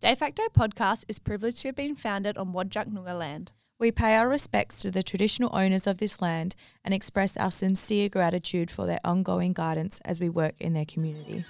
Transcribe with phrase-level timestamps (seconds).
[0.00, 3.52] De facto podcast is privileged to have been founded on Wadjuk Noongar land.
[3.78, 8.08] We pay our respects to the traditional owners of this land and express our sincere
[8.08, 11.44] gratitude for their ongoing guidance as we work in their community.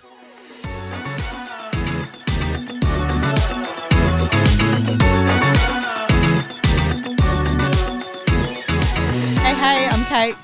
[9.39, 10.35] Hey, hey, I'm Kate.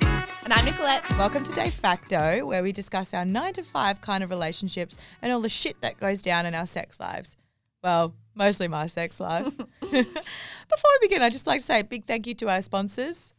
[0.45, 1.02] And I'm Nicolette.
[1.18, 5.32] Welcome to De Facto, where we discuss our nine to five kind of relationships and
[5.32, 7.36] all the shit that goes down in our sex lives.
[7.83, 9.45] Well, mostly my sex life.
[9.80, 13.33] Before we begin, I'd just like to say a big thank you to our sponsors.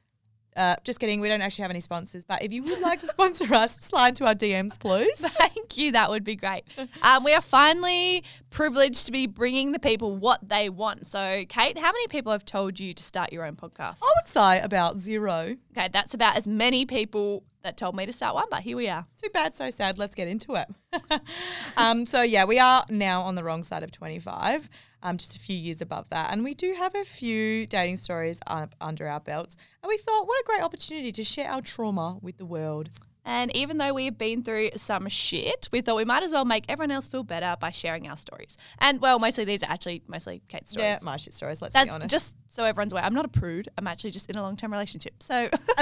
[0.57, 3.05] Uh, just kidding, we don't actually have any sponsors, but if you would like to
[3.05, 5.19] sponsor us, slide to our DMs, please.
[5.21, 5.91] Thank you.
[5.91, 6.63] That would be great.
[7.03, 11.05] Um, we are finally privileged to be bringing the people what they want.
[11.05, 13.99] So, Kate, how many people have told you to start your own podcast?
[14.01, 15.55] I would say about zero.
[15.77, 18.87] Okay, that's about as many people that told me to start one, but here we
[18.87, 19.05] are.
[19.21, 19.97] Too bad, so sad.
[19.97, 21.21] Let's get into it.
[21.77, 24.69] um, so, yeah, we are now on the wrong side of 25,
[25.03, 26.31] um, just a few years above that.
[26.31, 28.39] And we do have a few dating stories
[28.81, 29.57] under our belts.
[29.81, 32.89] And we thought, what a great opportunity to share our trauma with the world.
[33.27, 36.45] And even though we have been through some shit, we thought we might as well
[36.45, 38.55] make everyone else feel better by sharing our stories.
[38.79, 40.87] And well, mostly these are actually mostly Kate's stories.
[40.87, 42.09] Yeah, my shit stories, let's be honest.
[42.09, 43.03] just so everyone's aware.
[43.03, 43.67] I'm not a prude.
[43.77, 45.21] I'm actually just in a long term relationship.
[45.21, 45.35] So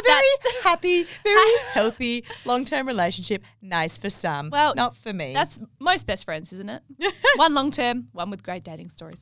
[0.00, 0.28] a very
[0.62, 3.42] happy, very healthy long term relationship.
[3.62, 4.50] Nice for some.
[4.50, 5.32] Well, not for me.
[5.32, 6.82] that's most best friends, isn't it?
[7.36, 9.18] one long term, one with great dating stories.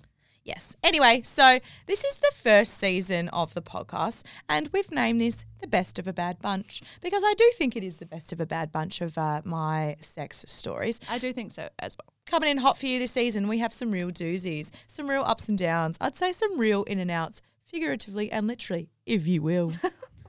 [0.49, 0.75] Yes.
[0.83, 5.67] Anyway, so this is the first season of the podcast, and we've named this the
[5.67, 8.47] best of a bad bunch because I do think it is the best of a
[8.47, 11.01] bad bunch of uh, my sex stories.
[11.11, 12.15] I do think so as well.
[12.25, 15.51] Coming in hot for you this season, we have some real doozies, some real ups
[15.51, 15.99] and downs.
[16.01, 19.75] I'd say some real in and outs, figuratively and literally, if you will.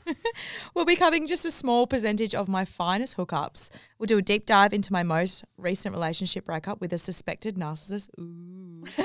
[0.76, 3.70] we'll be covering just a small percentage of my finest hookups.
[3.98, 8.10] We'll do a deep dive into my most recent relationship breakup with a suspected narcissist.
[8.20, 8.49] Ooh.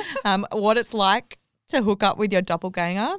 [0.25, 3.19] um, what it's like to hook up with your doppelganger.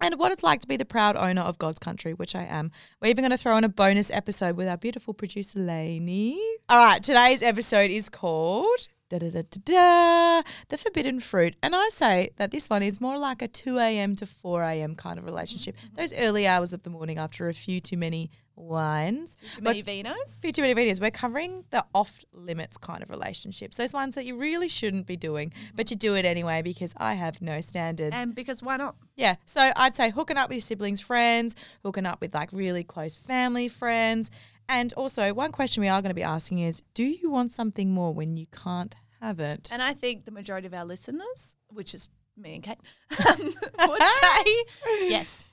[0.00, 2.70] And what it's like to be the proud owner of God's country, which I am.
[3.02, 6.38] We're even going to throw in a bonus episode with our beautiful producer, Lainey.
[6.68, 11.56] All right, today's episode is called da, da, da, da, da, The Forbidden Fruit.
[11.62, 14.14] And I say that this one is more like a 2 a.m.
[14.16, 14.94] to 4 a.m.
[14.94, 15.76] kind of relationship.
[15.94, 19.36] Those early hours of the morning after a few too many wines.
[19.56, 20.40] Too many vinos.
[20.40, 21.00] Few too many videos.
[21.00, 23.76] We're covering the off limits kind of relationships.
[23.76, 25.92] Those ones that you really shouldn't be doing, but mm-hmm.
[25.92, 28.14] you do it anyway because I have no standards.
[28.16, 28.96] And because why not?
[29.16, 29.36] Yeah.
[29.46, 33.16] So I'd say hooking up with your siblings, friends, hooking up with like really close
[33.16, 34.30] family friends.
[34.68, 37.90] And also, one question we are going to be asking is do you want something
[37.90, 39.70] more when you can't have it?
[39.72, 42.78] And I think the majority of our listeners, which is me and Kate,
[43.18, 44.64] would say
[45.08, 45.46] yes.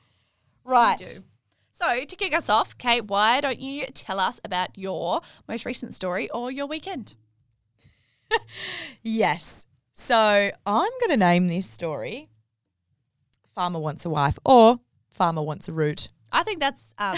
[0.64, 1.20] right.
[1.76, 5.94] So to kick us off, Kate, why don't you tell us about your most recent
[5.94, 7.16] story or your weekend?
[9.04, 9.66] Yes.
[9.94, 12.30] So I'm going to name this story
[13.54, 16.08] Farmer Wants a Wife or Farmer Wants a Root.
[16.32, 17.18] I think that's um,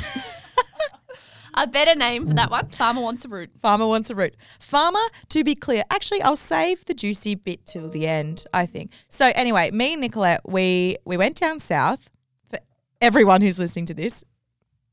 [1.54, 2.70] a better name for that one.
[2.70, 3.52] Farmer wants a root.
[3.62, 4.36] Farmer wants a root.
[4.60, 8.46] Farmer, to be clear, actually, I'll save the juicy bit till the end.
[8.54, 8.92] I think.
[9.08, 12.10] So anyway, me and Nicolette, we we went down south.
[12.50, 12.60] For
[13.02, 14.24] everyone who's listening to this,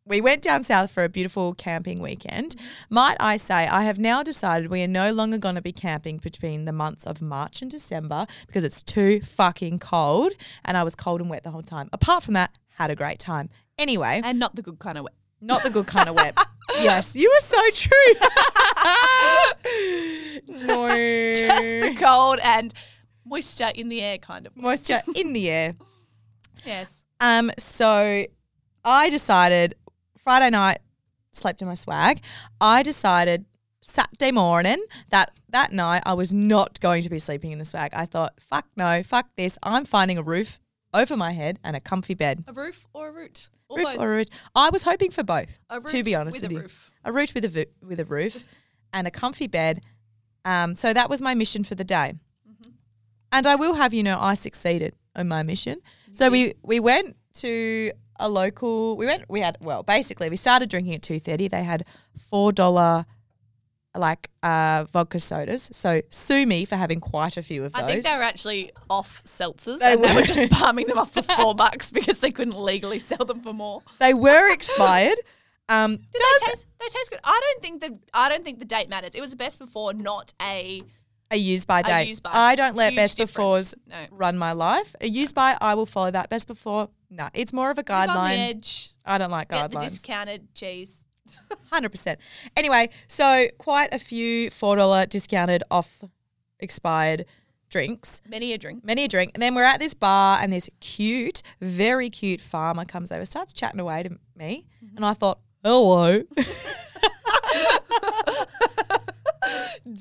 [0.06, 2.56] we went down south for a beautiful camping weekend.
[2.90, 6.18] Might I say, I have now decided we are no longer going to be camping
[6.18, 10.32] between the months of March and December because it's too fucking cold,
[10.64, 11.88] and I was cold and wet the whole time.
[11.92, 13.48] Apart from that, had a great time.
[13.78, 15.12] Anyway, And not the good kind of way.
[15.40, 16.36] not the good kind of wet.
[16.82, 18.14] yes, you are so true.
[20.66, 20.88] no.
[20.88, 22.74] Just the cold and
[23.24, 24.54] moisture in the air kind of.
[24.56, 25.74] moisture in the air.
[26.66, 27.02] Yes.
[27.20, 28.24] Um, so
[28.86, 29.74] I decided
[30.24, 30.78] Friday night
[31.32, 32.20] slept in my swag.
[32.60, 33.44] I decided
[33.82, 37.90] Saturday morning that that night I was not going to be sleeping in the swag.
[37.94, 39.58] I thought, fuck no, fuck this.
[39.62, 40.58] I'm finding a roof
[40.94, 42.42] over my head and a comfy bed.
[42.48, 43.48] A roof or a root?
[43.68, 43.98] Or Roof both?
[43.98, 44.30] or a root?
[44.54, 45.58] I was hoping for both.
[45.68, 46.60] a to be honest with with a you.
[46.62, 46.90] roof.
[47.04, 48.44] a root with a vo- with a roof
[48.94, 49.82] and a comfy bed.
[50.46, 52.14] Um, so that was my mission for the day,
[52.48, 52.70] Mm-hmm.
[53.32, 55.80] and I will have you know I succeeded on my mission.
[56.12, 57.90] So we we went to
[58.20, 58.96] a local.
[58.96, 59.24] We went.
[59.28, 61.48] We had well basically we started drinking at two thirty.
[61.48, 61.84] They had
[62.28, 63.06] four dollar
[63.96, 65.70] like uh, vodka sodas.
[65.72, 67.82] So sue me for having quite a few of those.
[67.82, 70.26] I think they were actually off seltzers They and they were were.
[70.26, 73.82] just palming them off for four bucks because they couldn't legally sell them for more.
[74.00, 75.18] They were expired.
[75.68, 76.66] Um, Did does they taste?
[76.80, 77.20] They taste good.
[77.24, 79.14] I don't think the I don't think the date matters.
[79.14, 80.82] It was best before, not a
[81.30, 82.08] a use by date.
[82.08, 82.30] use by.
[82.34, 83.74] I don't let Huge best difference.
[83.74, 84.06] befores No.
[84.10, 84.94] run my life.
[85.00, 86.28] A use by, I will follow that.
[86.28, 87.28] Best before, no.
[87.34, 88.90] It's more of a the guideline.
[89.04, 89.82] I don't like Get the guidelines.
[89.82, 91.04] discounted cheese.
[91.70, 92.20] Hundred percent.
[92.56, 96.04] Anyway, so quite a few four dollar discounted off
[96.60, 97.24] expired
[97.70, 98.20] drinks.
[98.28, 98.84] Many a drink.
[98.84, 99.32] Many a drink.
[99.34, 103.52] And then we're at this bar, and this cute, very cute farmer comes over, starts
[103.52, 104.66] chatting away to me.
[104.84, 104.96] Mm-hmm.
[104.96, 106.22] And I thought, hello.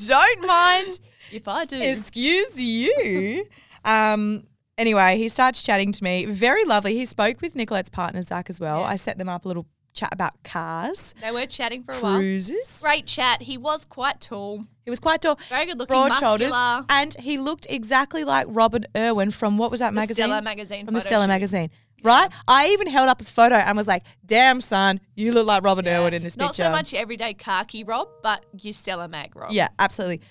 [0.07, 0.99] Don't mind
[1.31, 1.77] if I do.
[1.81, 3.45] Excuse you.
[3.85, 4.43] um,
[4.77, 6.25] anyway, he starts chatting to me.
[6.25, 6.95] Very lovely.
[6.95, 8.79] He spoke with Nicolette's partner, Zach, as well.
[8.81, 8.87] Yeah.
[8.87, 12.17] I set them up a little chat about cars, they were chatting for a while.
[12.17, 12.79] cruises.
[12.81, 13.43] Great chat.
[13.43, 15.37] He was quite tall, He was quite tall.
[15.49, 16.49] very good looking, broad muscular.
[16.49, 20.25] shoulders, and he looked exactly like Robin Irwin from what was that The magazine?
[20.25, 20.85] Stellar magazine.
[20.85, 21.27] from the Stellar shoot.
[21.27, 21.69] magazine,
[22.03, 22.27] right?
[22.47, 25.85] I even held up a photo and was like, "Damn, son, you look like Robin
[25.85, 25.99] Yeah.
[25.99, 29.35] Irwin in this Not picture." Not so much everyday khaki Rob, but your Stellar Mag
[29.35, 29.51] Rob.
[29.51, 30.21] Yeah, absolutely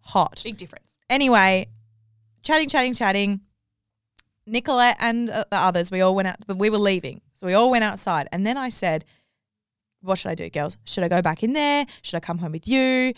[0.00, 0.40] hot.
[0.42, 0.96] Big difference.
[1.10, 1.66] Anyway,
[2.42, 3.42] chatting, chatting, chatting.
[4.46, 6.36] Nicolette and uh, the others, we all went out.
[6.46, 9.04] But we were leaving, so we all went outside, and then I said,
[10.02, 10.76] "What should I do, girls?
[10.84, 11.86] Should I go back in there?
[12.02, 13.12] Should I come home with you?"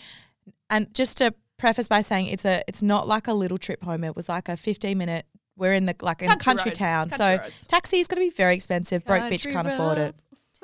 [0.71, 4.05] And just to preface by saying, it's a, it's not like a little trip home.
[4.05, 5.27] It was like a fifteen minute.
[5.57, 7.67] We're in the like in a Country country roads, town, country so roads.
[7.67, 9.05] taxi is going to be very expensive.
[9.05, 10.15] Broke bitch can't afford it.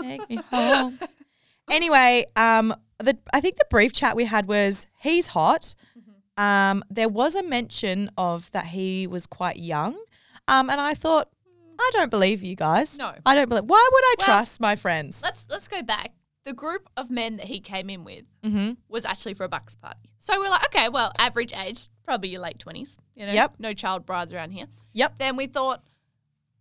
[0.01, 0.99] Take me home.
[1.71, 5.75] anyway, um, the I think the brief chat we had was he's hot.
[5.99, 6.43] Mm-hmm.
[6.43, 9.97] Um, there was a mention of that he was quite young.
[10.49, 11.29] Um, and I thought,
[11.79, 12.99] I don't believe you guys.
[12.99, 13.12] No.
[13.25, 13.65] I don't believe.
[13.65, 15.23] Why would I Well, trust my friends?
[15.23, 16.12] Let's let's go back.
[16.45, 18.73] The group of men that he came in with Mm-hmm.
[18.89, 20.11] was actually for a bucks party.
[20.19, 22.97] So we're like, okay, well, average age, probably your late twenties.
[23.15, 23.55] You know, Yep.
[23.59, 24.67] no child brides around here.
[24.95, 25.19] Yep.
[25.19, 25.85] Then we thought,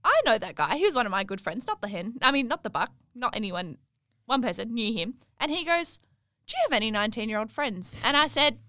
[0.04, 0.78] I know that guy.
[0.78, 2.16] He was one of my good friends, not the hen.
[2.22, 2.92] I mean, not the buck.
[3.16, 3.78] Not anyone.
[4.26, 5.98] One person knew him, and he goes,
[6.46, 8.60] "Do you have any nineteen-year-old friends?" And I said,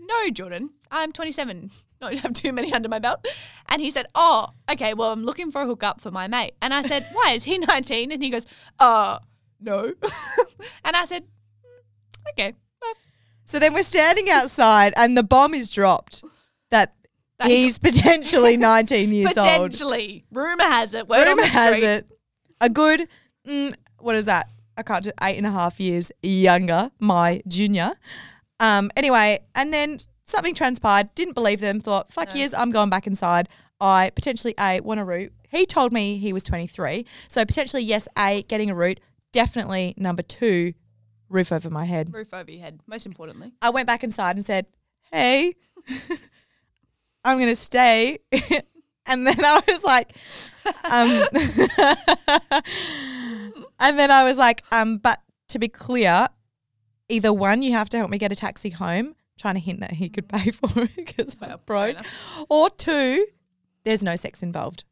[0.00, 0.70] "No, Jordan.
[0.90, 1.70] I'm 27.
[2.00, 3.26] Don't have too many under my belt."
[3.68, 4.94] And he said, "Oh, okay.
[4.94, 7.58] Well, I'm looking for a hookup for my mate." And I said, "Why is he
[7.74, 8.46] 19?" And he goes,
[8.78, 9.18] "Uh,
[9.60, 9.92] no."
[10.84, 12.94] and I said, "Mm, "Okay." well,
[13.44, 16.22] So then we're standing outside, and the bomb is dropped
[16.70, 16.94] that,
[17.38, 19.36] That he's potentially 19 years old.
[19.36, 21.06] Potentially, rumor has it.
[21.08, 21.84] Rumor the has street.
[21.84, 22.06] it,
[22.60, 23.08] a good,
[23.46, 24.48] mm, what is that?
[24.76, 27.92] I can't do eight and a half years younger, my junior.
[28.60, 29.98] Um, anyway, and then
[30.28, 31.14] something transpired.
[31.14, 31.80] Didn't believe them.
[31.80, 32.34] Thought, fuck No.
[32.36, 33.48] years, I'm going back inside.
[33.80, 35.32] I potentially a want a root.
[35.50, 39.00] He told me he was 23, so potentially yes, a getting a root.
[39.32, 40.74] Definitely number two,
[41.28, 42.12] roof over my head.
[42.12, 42.80] Roof over your head.
[42.86, 43.52] Most importantly.
[43.62, 44.66] I went back inside and said,
[45.12, 45.54] "Hey,
[47.24, 48.18] I'm going to stay."
[49.06, 50.12] and then I was like,
[50.90, 52.62] um,
[53.80, 56.28] and then I was like, um, but to be clear,
[57.08, 59.14] either one, you have to help me get a taxi home.
[59.38, 61.96] Trying to hint that he could pay for it because Well, I'm broke.
[62.48, 63.26] Or two,
[63.84, 64.84] there's no sex involved.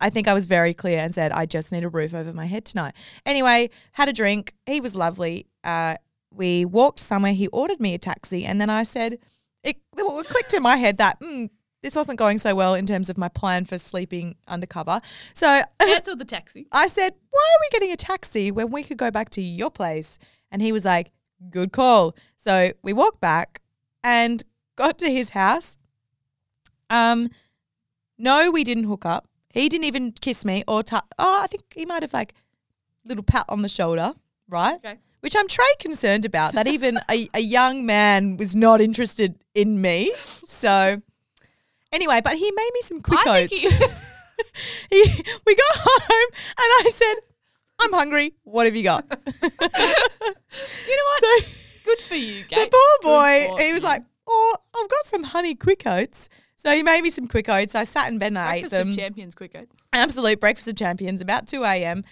[0.00, 2.46] I think I was very clear and said, I just need a roof over my
[2.46, 2.94] head tonight.
[3.24, 4.54] Anyway, had a drink.
[4.66, 5.46] He was lovely.
[5.62, 5.96] Uh,
[6.30, 7.32] we walked somewhere.
[7.32, 8.44] He ordered me a taxi.
[8.44, 9.18] And then I said,
[9.62, 11.48] it, it clicked in my head that mm,
[11.82, 15.00] this wasn't going so well in terms of my plan for sleeping undercover.
[15.32, 16.66] So Cancel the taxi.
[16.72, 19.70] I said, Why are we getting a taxi when we could go back to your
[19.70, 20.18] place?
[20.50, 21.12] And he was like,
[21.50, 22.14] Good call.
[22.36, 23.60] So we walked back
[24.04, 24.44] and
[24.76, 25.76] got to his house.
[26.90, 27.30] Um,
[28.18, 29.26] no, we didn't hook up.
[29.50, 31.04] He didn't even kiss me or touch.
[31.18, 32.34] Oh, I think he might have like
[33.04, 34.12] little pat on the shoulder,
[34.48, 34.76] right?
[34.76, 34.98] Okay.
[35.20, 36.52] Which I'm trade concerned about.
[36.52, 40.12] That even a, a young man was not interested in me.
[40.44, 41.00] So
[41.90, 43.58] anyway, but he made me some quick I oats.
[43.58, 47.14] think he, he, we got home and I said,
[47.80, 48.34] I'm hungry.
[48.42, 49.04] What have you got?
[49.42, 51.44] you know what?
[51.44, 55.54] So Good for you, the poor boy, he was like, Oh, I've got some honey
[55.54, 56.28] quick oats.
[56.56, 57.74] So he made me some quick oats.
[57.74, 58.88] I sat in bed and I Breakfast ate them.
[58.88, 59.70] of champions, quick oats.
[59.92, 62.04] Absolute breakfast of champions, about 2 a.m.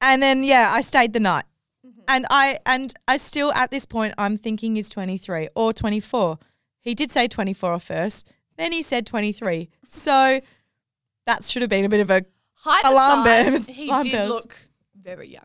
[0.00, 1.44] And then, yeah, I stayed the night.
[1.84, 2.00] Mm-hmm.
[2.08, 6.38] And I and I still at this point I'm thinking he's 23 or 24.
[6.80, 8.32] He did say 24 first.
[8.56, 9.68] Then he said 23.
[9.84, 10.40] So
[11.26, 13.66] that should have been a bit of a Height Alarm aside, bells.
[13.66, 14.30] he Alarm did bells.
[14.30, 14.56] look
[15.00, 15.42] very young.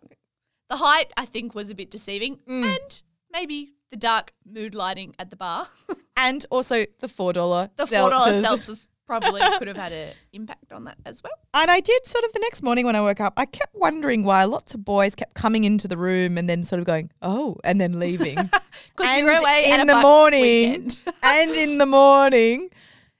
[0.69, 2.75] The height, I think, was a bit deceiving, Mm.
[2.75, 3.01] and
[3.37, 5.67] maybe the dark mood lighting at the bar.
[6.17, 10.73] and also the four dollar the four dollar seltzers probably could have had an impact
[10.73, 11.33] on that as well.
[11.53, 14.23] And I did sort of the next morning when I woke up, I kept wondering
[14.23, 17.55] why lots of boys kept coming into the room and then sort of going, oh,
[17.63, 18.37] and then leaving.
[18.95, 20.89] Because you were away in the morning,
[21.23, 22.69] and in the morning.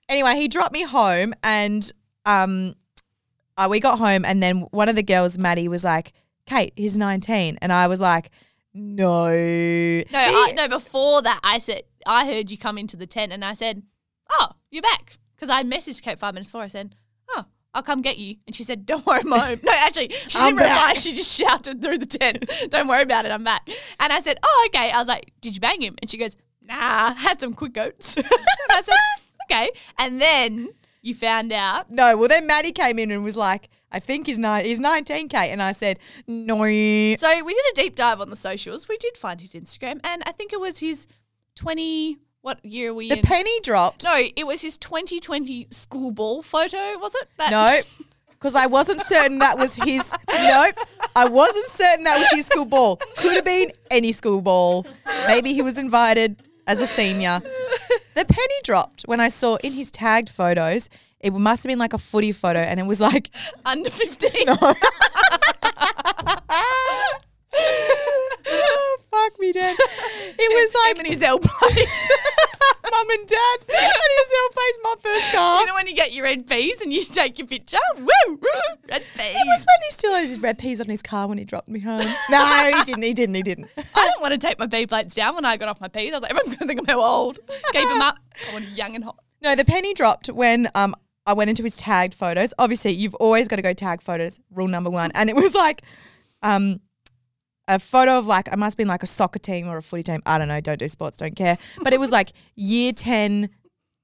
[0.08, 1.92] Anyway, he dropped me home, and
[2.26, 2.76] um,
[3.58, 6.14] uh, we got home, and then one of the girls, Maddie, was like,
[6.46, 8.32] "Kate, he's 19," and I was like,
[8.78, 10.68] "No, No, I, no.
[10.68, 13.84] Before that, I said I heard you come into the tent, and I said,
[14.30, 16.62] "Oh, you're back." Because I messaged Kate five minutes before.
[16.62, 16.96] I said,
[17.30, 20.38] "Oh, I'll come get you," and she said, "Don't worry, I'm home." No, actually, she
[20.40, 20.88] I'm didn't reply.
[20.88, 20.96] back.
[20.98, 23.70] She just shouted through the tent, "Don't worry about it, I'm back."
[24.00, 26.36] And I said, "Oh, okay." I was like, "Did you bang him?" And she goes,
[26.62, 28.26] "Nah, had some quick oats." and
[28.72, 28.96] I said,
[29.50, 29.70] okay.
[29.98, 30.70] And then
[31.02, 31.90] you found out.
[31.90, 35.30] No, well then Maddie came in and was like, I think he's nine he's nineteen
[35.30, 38.88] K and I said, No So we did a deep dive on the socials.
[38.88, 41.08] We did find his Instagram, and I think it was his
[41.56, 42.18] 20.
[42.42, 43.24] What year are we the in?
[43.24, 44.04] penny dropped.
[44.06, 47.28] no, it was his 2020 school ball photo, was it?
[47.38, 47.80] That- No.
[48.40, 50.14] Because I wasn't certain that was his.
[50.30, 50.76] Nope.
[51.16, 52.98] I wasn't certain that was his school ball.
[53.18, 54.86] Could have been any school ball.
[55.26, 56.36] Maybe he was invited
[56.68, 57.42] as a senior.
[58.14, 60.88] The penny dropped when I saw in his tagged photos.
[61.20, 63.32] It must have been like a footy photo, and it was like,
[63.66, 64.32] Under 15.
[64.48, 64.76] oh,
[69.12, 69.76] fuck me, dad.
[69.80, 72.10] It was Him like and his L plates.
[72.92, 75.60] mum and dad, and his L plates my first car.
[75.62, 77.78] you know when you get your red Ps and you take your picture?
[77.98, 78.40] Woo!
[78.90, 79.20] Red Ps.
[79.20, 81.68] It was when he still had his red Ps on his car when he dropped
[81.68, 82.06] me home.
[82.30, 83.04] No, he didn't.
[83.04, 83.36] He didn't.
[83.36, 83.70] He didn't.
[83.78, 86.12] I didn't want to take my P plates down when I got off my peas.
[86.14, 87.40] I was like, everyone's going to think I'm how old.
[87.72, 88.20] Keep them up.
[88.50, 89.18] I want young and hot.
[89.42, 90.96] No, the penny dropped when um
[91.28, 92.54] I went into his tagged photos.
[92.58, 94.40] Obviously, you've always got to go tag photos.
[94.52, 95.84] Rule number one, and it was like,
[96.42, 96.80] um,
[97.68, 100.04] a photo of like I must have been like a soccer team or a footy
[100.04, 100.22] team.
[100.26, 100.62] I don't know.
[100.62, 101.18] Don't do sports.
[101.18, 101.58] Don't care.
[101.84, 103.50] But it was like year ten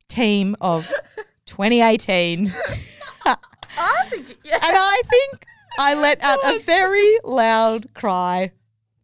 [0.09, 0.91] team of
[1.45, 2.51] 2018, and
[3.25, 3.35] I
[4.09, 4.57] think, yeah.
[4.61, 5.45] I think
[5.79, 8.51] I let out a very loud cry.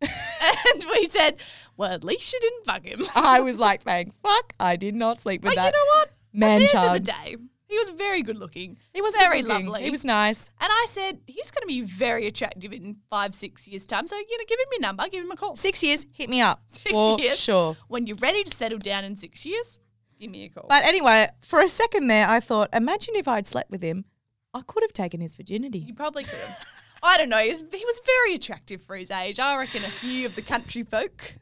[0.01, 1.37] And we said,
[1.75, 3.05] well, at least you didn't bug him.
[3.15, 6.11] I was like, "Thank fuck, I did not sleep with But that you know what?
[6.33, 7.35] man At the child." end of the day,
[7.69, 8.77] he was very good looking.
[8.93, 9.67] He was very looking.
[9.67, 9.83] lovely.
[9.83, 10.49] He was nice.
[10.59, 14.07] And I said, he's going to be very attractive in five, six years' time.
[14.07, 15.55] So, you know, give him your number, give him a call.
[15.55, 17.39] Six years, hit me up Six for years.
[17.39, 17.77] sure.
[17.87, 19.79] When you're ready to settle down in six years,
[20.19, 20.65] give me a call.
[20.67, 24.05] But anyway, for a second there, I thought, imagine if I'd slept with him,
[24.53, 25.77] I could have taken his virginity.
[25.79, 26.65] you probably could have.
[27.03, 27.37] I don't know.
[27.37, 29.39] He was, he was very attractive for his age.
[29.39, 31.35] I reckon a few of the country folk,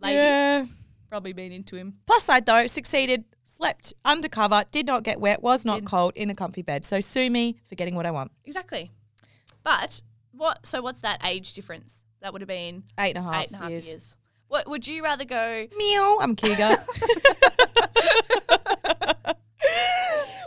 [0.00, 0.64] ladies, Yeah.
[1.10, 1.98] probably been into him.
[2.06, 3.24] Plus side though, succeeded,
[3.58, 5.88] slept undercover, did not get wet, was not Didn't.
[5.88, 6.84] cold, in a comfy bed.
[6.84, 8.30] So sue me for getting what I want.
[8.44, 8.92] Exactly.
[9.64, 10.00] But
[10.32, 10.64] what?
[10.64, 12.04] So what's that age difference?
[12.20, 13.86] That would have been Eight and a half, eight and a half years.
[13.88, 14.16] years.
[14.48, 15.66] What would you rather go?
[15.76, 16.76] Meow, I'm Kiga.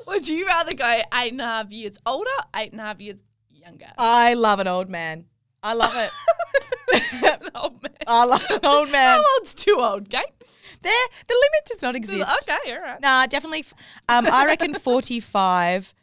[0.07, 3.15] Would you rather go eight and a half years older, eight and a half years
[3.49, 3.85] younger?
[3.97, 5.25] I love an old man.
[5.63, 6.11] I love it.
[7.23, 7.91] An old man.
[8.07, 9.19] I love an old man.
[9.19, 10.25] How old's too old, Kate?
[10.81, 12.49] There, the limit does not exist.
[12.49, 12.99] Okay, all right.
[13.01, 13.59] Nah, definitely.
[13.59, 13.73] f-
[14.09, 14.73] Um, I reckon
[15.21, 15.93] 45.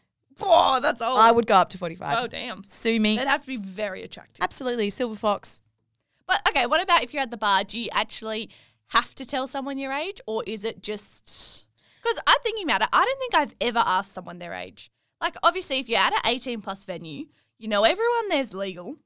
[0.41, 1.19] Oh, that's old.
[1.19, 2.17] I would go up to 45.
[2.19, 2.63] oh, damn.
[2.65, 3.17] Sue me.
[3.17, 4.43] They'd have to be very attractive.
[4.43, 5.61] Absolutely, silver fox.
[6.27, 7.65] But okay, what about if you're at the bar?
[7.65, 8.51] Do you actually
[8.89, 11.67] have to tell someone your age, or is it just?
[12.03, 14.91] Because I'm thinking about it, I don't think I've ever asked someone their age.
[15.21, 17.27] Like, obviously, if you're at an 18 plus venue,
[17.59, 18.97] you know everyone there's legal,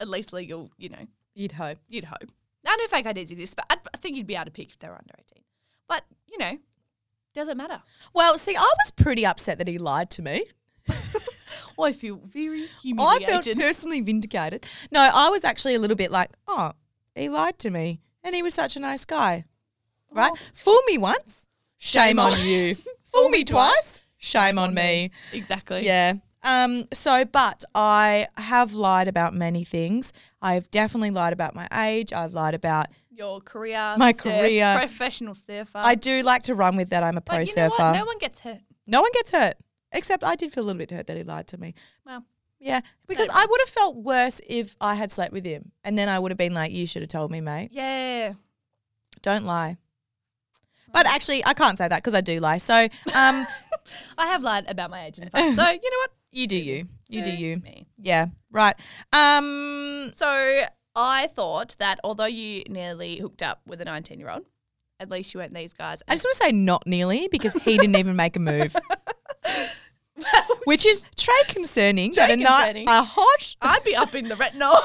[0.00, 0.70] at least legal.
[0.76, 1.78] You know, You'd hope.
[1.88, 2.30] you'd hope.
[2.66, 4.78] I know fake IDs exist, but I'd, I think you'd be able to pick if
[4.78, 5.42] they were under 18.
[5.88, 6.58] But you know,
[7.34, 7.82] doesn't matter.
[8.14, 10.42] Well, see, I was pretty upset that he lied to me.
[11.80, 13.28] I feel very humiliated.
[13.28, 14.64] I felt personally vindicated.
[14.92, 16.72] No, I was actually a little bit like, oh,
[17.16, 18.00] he lied to me.
[18.22, 19.44] And he was such a nice guy.
[20.12, 20.30] Right?
[20.32, 20.38] Oh.
[20.54, 22.76] Fool me once, shame, Shame on, on- you.
[23.12, 25.10] Fool me twice, shame on me.
[25.32, 25.84] exactly.
[25.84, 26.14] Yeah.
[26.44, 30.12] Um, so, but I have lied about many things.
[30.42, 32.12] I've definitely lied about my age.
[32.12, 34.74] I've lied about, Your career, My surf, career.
[34.78, 35.78] professional surfer.
[35.82, 37.02] I do like to run with that.
[37.02, 37.82] I'm a pro but you know surfer.
[37.82, 37.92] what?
[37.98, 38.60] No one gets hurt.
[38.86, 39.54] no one gets hurt,
[39.92, 41.74] except I did feel a little bit hurt that he lied to me.
[42.04, 42.24] Well,
[42.58, 46.08] Yeah, because I would have felt worse if I had slept with him, and then
[46.08, 47.68] I would have been like, "You should have told me, mate.
[47.72, 48.34] yeah.
[49.22, 49.76] Don't lie."
[50.92, 52.58] But actually, I can't say that because I do lie.
[52.58, 53.46] So, um,
[54.18, 55.56] I have lied about my age in the past.
[55.56, 56.10] So, you know what?
[56.30, 57.56] you do you, you do you.
[57.58, 57.86] Me.
[57.98, 58.76] Yeah, right.
[59.12, 60.62] Um, So,
[60.96, 64.44] I thought that although you nearly hooked up with a 19 year old,
[65.00, 66.02] at least you weren't these guys.
[66.08, 68.74] I just want to say not nearly because he didn't even make a move,
[70.64, 72.12] which is trade concerning.
[72.12, 72.88] that a Trade night, concerning.
[72.88, 73.56] a hot.
[73.60, 74.74] I'd be up in the retinol.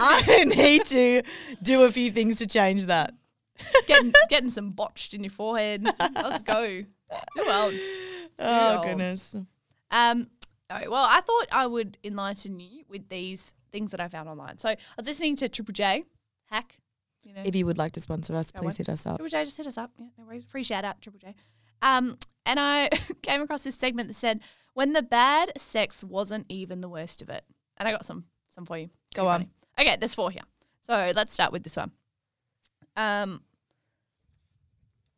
[0.00, 1.22] I need to
[1.62, 3.14] do a few things to change that.
[3.86, 5.84] getting, getting some botched in your forehead.
[5.98, 6.82] Let's go.
[6.82, 6.86] Too
[7.48, 7.74] old.
[8.38, 8.84] Oh old.
[8.86, 9.34] goodness.
[9.90, 10.28] Um,
[10.68, 14.56] no, well, I thought I would enlighten you with these things that I found online.
[14.56, 16.04] So I was listening to Triple J,
[16.46, 16.78] Hack.
[17.22, 19.18] You know, If you would like to sponsor us, please hit us up.
[19.18, 19.90] Triple J just hit us up.
[19.98, 20.44] Yeah, no worries.
[20.46, 21.34] Free shout out, Triple J.
[21.82, 22.16] Um,
[22.46, 22.88] and I
[23.22, 24.40] came across this segment that said,
[24.72, 27.44] "When the bad sex wasn't even the worst of it."
[27.76, 28.86] And I got some some for you.
[29.14, 29.40] Go Pretty on.
[29.40, 29.50] funny.
[29.78, 30.42] Okay, there's four here.
[30.86, 31.90] So let's start with this one.
[32.96, 33.42] Um,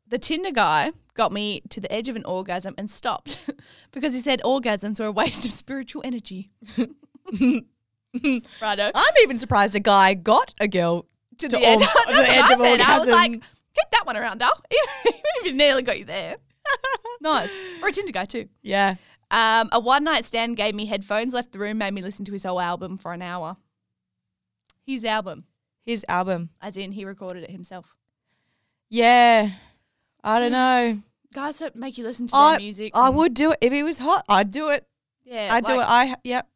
[0.09, 3.49] the Tinder guy got me to the edge of an orgasm and stopped
[3.93, 6.51] because he said orgasms were a waste of spiritual energy.
[8.63, 8.91] Righto.
[8.95, 11.07] I'm even surprised a guy got a girl
[11.39, 11.81] to the edge.
[11.81, 12.81] org- That's to the edge I of said.
[12.81, 14.53] I was like, get that one around, Dal.
[14.73, 16.37] Even if it nearly got you there.
[17.21, 17.51] nice.
[17.81, 18.49] For a Tinder guy too.
[18.63, 18.97] Yeah.
[19.31, 22.33] Um, a one night stand gave me headphones, left the room, made me listen to
[22.33, 23.57] his whole album for an hour.
[24.87, 25.45] His album,
[25.85, 26.49] His album.
[26.63, 27.95] as in he recorded it himself.
[28.89, 29.51] Yeah.
[30.25, 31.03] I don't know.
[31.35, 32.93] Guys that make you listen to I, their music.
[32.95, 33.59] I would do it.
[33.61, 34.87] If he was hot, I'd do it.
[35.25, 35.77] Yeah, I'd do it.
[35.77, 36.49] like- I, yep.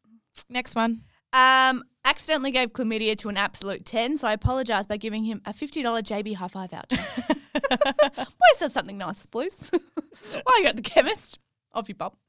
[0.49, 1.03] Next one.
[1.33, 5.53] Um, accidentally gave chlamydia to an absolute 10, so I apologise by giving him a
[5.53, 6.87] $50 JB Hi-Fi voucher.
[8.19, 9.71] Always have something nice, please.
[10.45, 11.39] While you're at the chemist,
[11.73, 12.17] off you pop.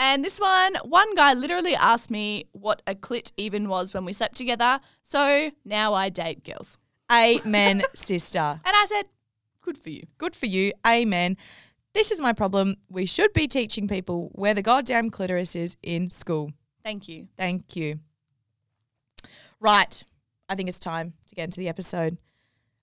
[0.00, 4.12] And this one, one guy literally asked me what a clit even was when we
[4.12, 4.78] slept together.
[5.02, 6.78] So now I date girls.
[7.10, 8.38] Amen, sister.
[8.38, 9.06] And I said,
[9.60, 10.06] good for you.
[10.16, 10.72] Good for you.
[10.86, 11.36] Amen.
[11.94, 12.76] This is my problem.
[12.88, 16.52] We should be teaching people where the goddamn clitoris is in school.
[16.84, 17.28] Thank you.
[17.36, 17.98] Thank you.
[19.60, 20.02] Right.
[20.48, 22.16] I think it's time to get into the episode.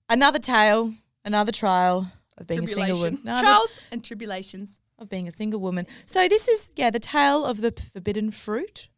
[0.08, 3.20] Another tale, another trial of being a single woman.
[3.24, 4.78] No, Trials and tribulations.
[4.98, 5.86] of being a single woman.
[6.06, 8.88] So this is yeah, the tale of the forbidden fruit.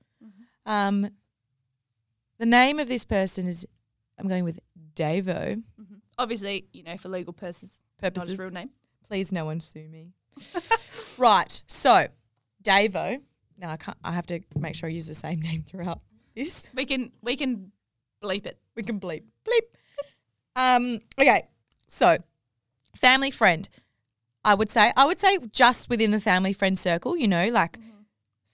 [0.67, 1.11] Um
[2.39, 3.67] the name of this person is
[4.19, 4.59] I'm going with
[4.95, 5.55] Davo.
[5.77, 8.71] hmm Obviously, you know, for legal purposes, not his real name.
[9.07, 10.13] Please no one sue me.
[11.19, 11.63] right.
[11.69, 12.09] So
[12.63, 13.23] Davo.
[13.59, 16.01] Now I can't I have to make sure I use the same name throughout
[16.35, 16.67] this.
[16.75, 17.73] We can we can
[18.23, 18.59] bleep it.
[18.75, 19.25] We can bleep.
[19.47, 19.61] Bleep.
[20.57, 21.43] Um, okay.
[21.87, 22.19] So,
[22.97, 23.69] family friend.
[24.45, 27.77] I would say, I would say just within the family friend circle, you know, like,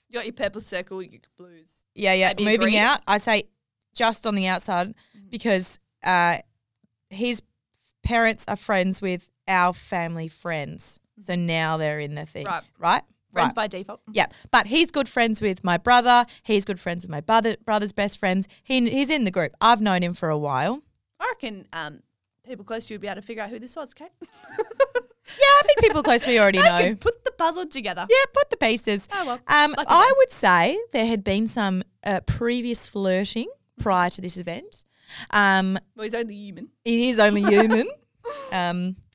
[0.09, 1.85] You got your purple circle, your blues.
[1.95, 3.01] yeah, yeah, Maybe moving out.
[3.07, 3.45] I say
[3.95, 4.95] just on the outside
[5.31, 6.39] because uh,
[7.11, 7.43] his
[8.03, 10.99] parents are friends with our family friends.
[11.21, 12.47] So now they're in the thing.
[12.47, 12.63] Right.
[12.79, 13.03] Right?
[13.35, 13.55] Friends Right.
[13.55, 14.01] by default.
[14.11, 16.25] Yeah, but he's good friends with my brother.
[16.43, 18.49] He's good friends with my brother, brother's best friends.
[18.63, 19.53] He, he's in the group.
[19.61, 20.81] I've known him for a while.
[21.21, 22.01] I reckon um,
[22.47, 24.09] people close to you would be able to figure out who this was, Kate.
[25.27, 26.95] Yeah, I think people close to me already know.
[27.01, 28.07] put the puzzle together.
[28.11, 29.09] Yeah, put the pieces.
[29.11, 29.41] Oh, well.
[29.49, 33.49] Um, Lucky I would say there had been some uh, previous flirting
[33.81, 34.85] prior to this event.
[35.31, 36.69] Um, Well, he's only human.
[36.85, 37.89] it is only human.
[38.53, 38.97] um,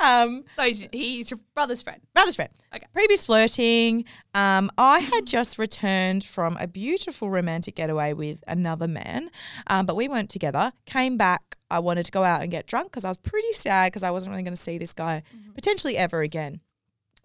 [0.00, 2.00] um, So he's, he's your brother's friend.
[2.14, 2.50] brother's friend.
[2.74, 2.86] Okay.
[2.92, 4.04] Previous flirting.
[4.34, 9.30] Um, I had just returned from a beautiful romantic getaway with another man,
[9.68, 10.72] um, but we weren't together.
[10.86, 11.56] Came back.
[11.70, 14.10] I wanted to go out and get drunk because I was pretty sad because I
[14.10, 15.22] wasn't really going to see this guy
[15.54, 16.60] potentially ever again.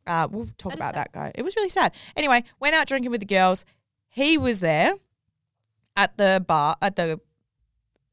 [0.08, 0.96] Uh, we'll talk That is about sad.
[0.96, 1.32] that guy.
[1.36, 1.92] It was really sad.
[2.16, 3.66] Anyway, went out drinking with the girls.
[4.10, 4.94] He was there
[5.96, 7.20] at the bar at the.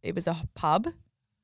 [0.02, 0.88] It was a pub,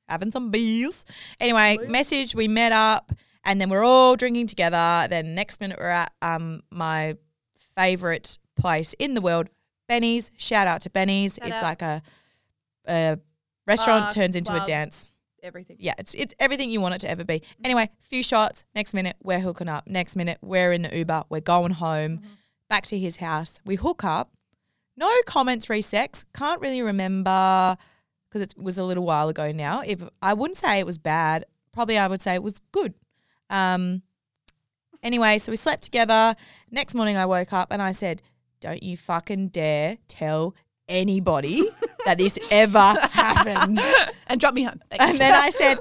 [0.07, 1.05] having some beers.
[1.39, 2.35] Anyway, message.
[2.35, 3.11] We met up,
[3.43, 5.07] and then we're all drinking together.
[5.09, 7.15] Then next minute we're at um my
[7.75, 9.49] favorite place in the world,
[9.87, 10.31] Benny's.
[10.37, 11.35] Shout out to Benny's.
[11.35, 11.63] Shout it's out.
[11.63, 12.01] like a,
[12.87, 13.19] a
[13.67, 15.05] restaurant Bar, turns into a dance.
[15.43, 15.77] Everything.
[15.79, 17.43] Yeah, it's it's everything you want it to ever be.
[17.63, 18.63] Anyway, few shots.
[18.73, 19.87] Next minute we're hooking up.
[19.87, 21.25] Next minute we're in the Uber.
[21.29, 22.21] We're going home,
[22.69, 23.59] back to his house.
[23.65, 24.31] We hook up.
[24.97, 26.23] No comments re sex.
[26.33, 27.77] Can't really remember
[28.35, 29.81] because it was a little while ago now.
[29.85, 32.93] If I wouldn't say it was bad, probably I would say it was good.
[33.49, 34.01] Um.
[35.01, 36.35] Anyway, so we slept together.
[36.69, 38.21] Next morning I woke up and I said,
[38.59, 40.53] "Don't you fucking dare tell
[40.89, 41.63] anybody
[42.05, 43.79] that this ever happened."
[44.27, 44.81] And drop me home.
[44.89, 45.05] Thanks.
[45.05, 45.77] And then I said,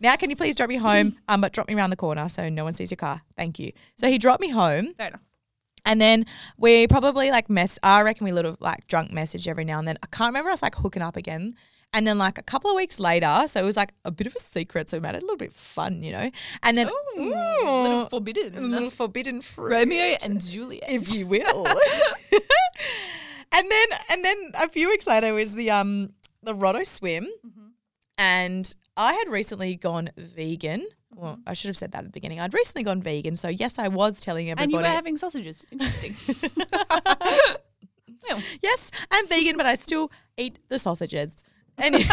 [0.00, 1.16] now can you please drop me home?
[1.28, 3.22] Um, but drop me around the corner so no one sees your car.
[3.38, 3.72] Thank you.
[3.96, 4.92] So he dropped me home.
[4.98, 5.22] Fair enough.
[5.86, 6.26] And then
[6.58, 9.96] we probably like mess I reckon we little like drunk message every now and then.
[10.02, 11.54] I can't remember us like hooking up again.
[11.96, 14.34] And then like a couple of weeks later, so it was like a bit of
[14.36, 16.30] a secret, so we made it a little bit fun, you know.
[16.62, 18.70] And then Ooh, Ooh, a little a forbidden.
[18.70, 20.90] little forbidden fruit Romeo and Juliet.
[20.90, 21.66] if you will.
[23.52, 27.66] and then and then a few weeks later was the um the Rotto swim, Mm-hmm.
[28.18, 30.86] and I had recently gone vegan.
[31.14, 32.40] Well, I should have said that at the beginning.
[32.40, 34.64] I'd recently gone vegan, so yes, I was telling everybody.
[34.64, 35.64] and you were having sausages.
[35.72, 36.14] Interesting.
[38.28, 41.30] Well, yes, I'm vegan, but I still eat the sausages.
[41.78, 42.04] Any-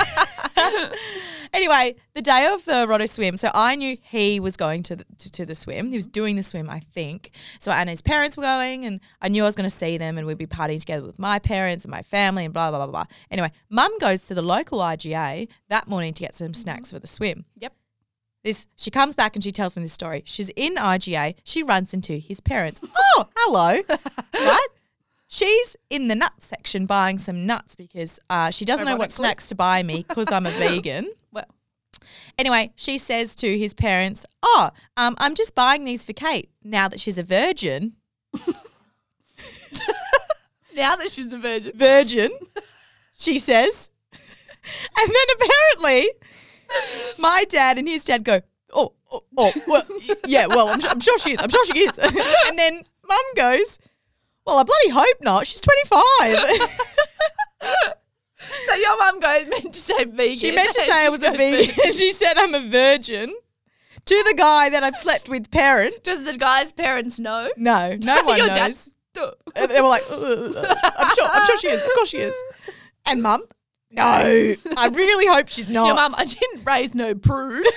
[1.54, 5.06] anyway, the day of the Rotto swim, so I knew he was going to the,
[5.20, 5.90] to, to the swim.
[5.90, 7.32] He was doing the swim, I think.
[7.60, 10.18] So and his parents were going, and I knew I was going to see them,
[10.18, 12.92] and we'd be partying together with my parents and my family, and blah blah blah
[12.92, 13.06] blah.
[13.32, 17.08] Anyway, Mum goes to the local IGA that morning to get some snacks for the
[17.08, 17.46] swim.
[17.58, 17.74] Yep.
[18.44, 20.24] This she comes back and she tells me this story.
[20.26, 21.36] She's in IGA.
[21.44, 22.82] She runs into his parents.
[23.16, 23.82] Oh, hello,
[24.34, 24.68] right?
[25.34, 29.16] She's in the nut section buying some nuts because uh, she doesn't know what Ironically.
[29.16, 31.12] snacks to buy me because I'm a vegan.
[31.32, 31.46] well,
[32.38, 36.88] Anyway, she says to his parents, "Oh, um, I'm just buying these for Kate now
[36.88, 37.94] that she's a virgin.
[40.76, 41.72] now that she's a virgin.
[41.76, 42.32] Virgin,"
[43.18, 46.10] she says, and then apparently,
[47.18, 48.42] my dad and his dad go,
[48.72, 49.84] oh, oh, oh well,
[50.28, 51.40] yeah, well, I'm, su- I'm sure she is.
[51.40, 51.98] I'm sure she is.
[51.98, 53.80] and then mum goes,
[54.46, 55.48] well, I bloody hope not.
[55.48, 56.70] She's 25.
[58.68, 60.38] So your mum goes meant to say vegan.
[60.38, 61.94] she meant to say I was a vegan.
[61.94, 63.34] she said I'm a virgin
[64.06, 66.04] to the guy that I've slept with parent.
[66.04, 67.50] Does the guy's parents know?
[67.58, 68.90] No, no one Your knows.
[69.16, 69.26] And
[69.56, 71.84] uh, they were like, "Ugh, I'm sure, I'm sure she is.
[71.84, 72.36] Of course she is.
[73.06, 73.44] And mum,
[73.92, 75.86] no, I really hope she's not.
[75.86, 77.68] Your mum, I didn't raise no prude.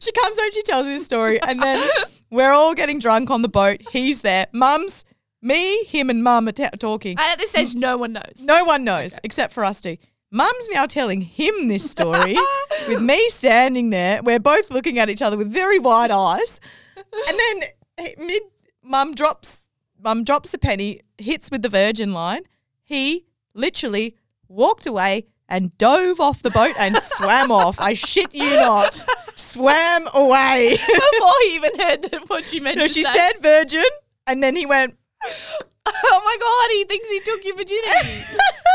[0.00, 1.86] She comes home, she tells me this story, and then
[2.30, 3.80] we're all getting drunk on the boat.
[3.90, 4.46] He's there.
[4.52, 5.04] Mum's
[5.40, 7.12] me, him, and mum are ta talking.
[7.12, 8.40] and at this stage, no one knows.
[8.40, 9.96] No one knows except for us two.
[10.30, 12.36] Mum's now telling him this story
[12.88, 14.22] with me standing there.
[14.22, 16.60] We're both looking at each other with very wide eyes.
[16.96, 18.42] And then eh, mid
[18.82, 19.62] mum drops
[20.02, 22.42] mum drops the penny, hits with the virgin line.
[22.84, 24.16] He literally
[24.48, 27.80] walked away and dove off the boat and swam off.
[27.80, 29.00] I shit you not.
[29.38, 30.76] Swam away.
[30.86, 33.12] Before he even heard that what she meant No, to she say.
[33.12, 33.84] said virgin,
[34.26, 34.96] and then he went
[35.86, 38.22] oh my God, he thinks he took your virginity.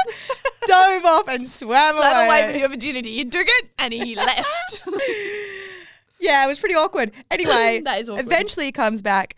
[0.65, 2.01] dove off and swam, away.
[2.01, 2.25] Swam away.
[2.25, 3.09] away with your virginity.
[3.11, 4.83] You took it and he left.
[6.19, 7.11] Yeah, it was pretty awkward.
[7.29, 8.25] Anyway, That is awkward.
[8.25, 9.35] eventually he comes back.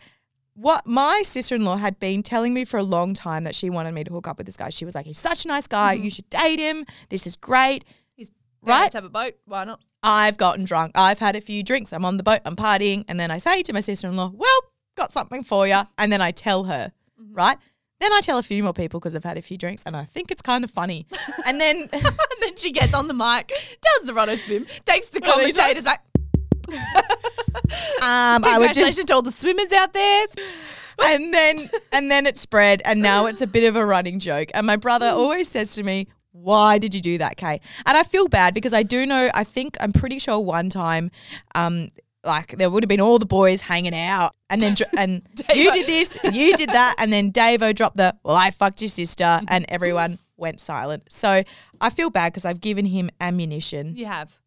[0.54, 3.68] What my sister in law had been telling me for a long time that she
[3.68, 4.70] wanted me to hook up with this guy.
[4.70, 5.96] She was like, he's such a nice guy.
[5.96, 6.04] Mm-hmm.
[6.04, 6.86] You should date him.
[7.10, 7.84] This is great.
[8.14, 8.30] He's
[8.62, 8.76] Right?
[8.76, 9.34] parents have a boat.
[9.44, 9.80] Why not?
[10.06, 10.92] I've gotten drunk.
[10.94, 11.92] I've had a few drinks.
[11.92, 12.40] I'm on the boat.
[12.44, 13.04] I'm partying.
[13.08, 14.58] And then I say to my sister in law, well,
[14.96, 15.80] got something for you.
[15.98, 17.34] And then I tell her, Mm-hmm.
[17.34, 17.58] right?
[17.98, 20.04] Then I tell a few more people because I've had a few drinks and I
[20.04, 21.06] think it's kind of funny.
[21.46, 22.02] and then and
[22.40, 25.56] then she gets on the mic, tells the Rotto Swim, takes the One of these
[25.56, 26.00] commentators like,
[28.02, 30.26] um, I would just to all the swimmers out there.
[30.98, 34.50] and then and then it spread and now it's a bit of a running joke
[34.54, 36.08] and my brother always says to me
[36.42, 39.42] why did you do that kate and i feel bad because i do know i
[39.42, 41.10] think i'm pretty sure one time
[41.54, 41.88] um
[42.24, 45.22] like there would have been all the boys hanging out and then and
[45.54, 48.88] you did this you did that and then davo dropped the well i fucked your
[48.88, 51.42] sister and everyone went silent so
[51.80, 54.38] i feel bad because i've given him ammunition You have.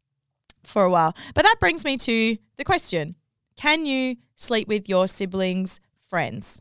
[0.64, 1.16] for a while.
[1.34, 3.16] But that brings me to the question
[3.56, 6.60] Can you sleep with your siblings' friends?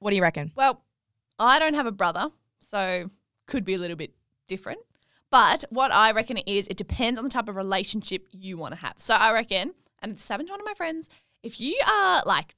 [0.00, 0.52] What do you reckon?
[0.54, 0.82] Well,
[1.38, 2.28] I don't have a brother,
[2.60, 3.08] so
[3.46, 4.14] could be a little bit
[4.48, 4.80] different.
[5.30, 8.74] But what I reckon it is, it depends on the type of relationship you want
[8.74, 8.94] to have.
[8.98, 11.08] So I reckon, and to one of my friends,
[11.42, 12.54] if you are like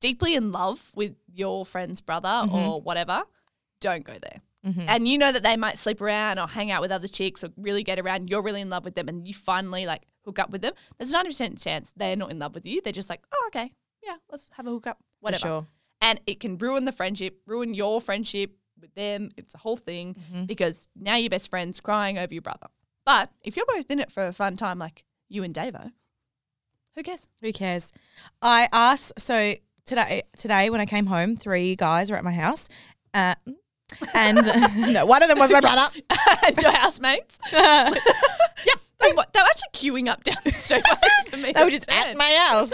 [0.00, 2.54] deeply in love with your friend's brother mm-hmm.
[2.54, 3.22] or whatever,
[3.80, 4.40] don't go there.
[4.66, 4.84] Mm-hmm.
[4.88, 7.50] And you know that they might sleep around or hang out with other chicks or
[7.56, 8.28] really get around.
[8.28, 10.74] You're really in love with them and you finally like hook up with them.
[10.98, 12.80] There's a 90% chance they're not in love with you.
[12.82, 15.66] They're just like, oh, okay, yeah, let's have a hookup, whatever sure.
[16.00, 19.30] and it can ruin the friendship, ruin your friendship with them.
[19.36, 20.44] It's a whole thing Mm-hmm.
[20.44, 22.66] because now you're best friends crying over your brother.
[23.06, 25.92] But if you're both in it for a fun time, like you and Davo,
[26.94, 27.28] who cares?
[27.40, 27.92] Who cares?
[28.42, 29.54] I asked, so
[29.86, 32.68] today, today when I came home, three guys were at my house.
[33.14, 33.34] Uh,
[34.14, 34.36] and
[34.92, 35.88] no, one of them was my brother.
[36.46, 37.38] and your housemates?
[37.52, 37.90] yeah.
[39.00, 40.84] They, were- they were actually queuing up down the street
[41.28, 41.52] for me.
[41.52, 42.72] They were just at my house,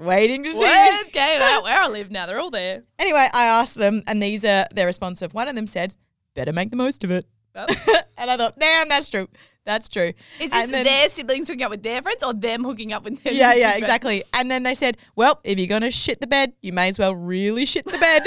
[0.00, 0.90] waiting to see.
[1.12, 2.26] Kate out where I live now?
[2.26, 2.84] They're all there.
[2.98, 5.34] Anyway, I asked them, and these are their responsive.
[5.34, 5.94] One of them said,
[6.34, 7.66] "Better make the most of it." Well,
[8.18, 9.28] and I thought, "Damn, that's true.
[9.64, 12.92] That's true." Is this then- their siblings hooking up with their friends or them hooking
[12.92, 13.78] up with their yeah, yeah, friends?
[13.78, 14.22] exactly.
[14.32, 17.14] And then they said, "Well, if you're gonna shit the bed, you may as well
[17.14, 18.22] really shit the bed."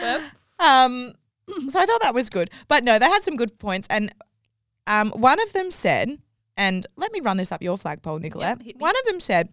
[0.00, 0.20] Well,
[0.58, 1.14] um,
[1.68, 3.86] so I thought that was good, but no, they had some good points.
[3.90, 4.12] And
[4.86, 6.18] um, one of them said,
[6.56, 8.64] and let me run this up your flagpole, Nicolette.
[8.64, 9.48] Yep, one of them said.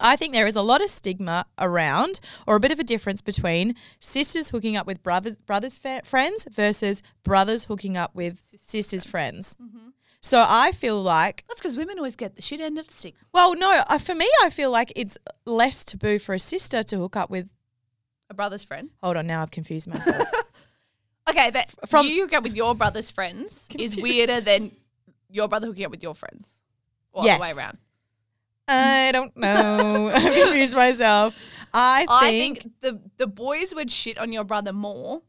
[0.00, 3.20] I think there is a lot of stigma around, or a bit of a difference
[3.20, 9.04] between sisters hooking up with brothers, brothers' fa- friends versus brothers hooking up with sisters'
[9.04, 9.54] friends.
[9.62, 9.90] Mm-hmm.
[10.20, 13.14] So I feel like that's because women always get the shit end of the stick.
[13.32, 16.96] Well, no, uh, for me, I feel like it's less taboo for a sister to
[16.96, 17.48] hook up with.
[18.30, 18.88] A brother's friend.
[19.02, 20.26] Hold on, now I've confused myself.
[21.28, 24.72] Okay, but From- you hook up with your brother's friends is weirder than
[25.30, 26.58] your brother hooking up with your friends.
[27.12, 27.78] Or the way around.
[28.66, 30.08] I don't know.
[30.14, 31.34] I've confused myself.
[31.72, 35.22] I think, I think the the boys would shit on your brother more,